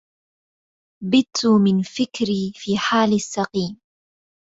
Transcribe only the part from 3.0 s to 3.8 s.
السقيم